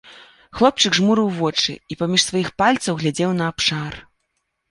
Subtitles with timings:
[0.59, 3.93] Хлопчык жмурыў вочы і паміж сваіх пальцаў глядзеў на абшар.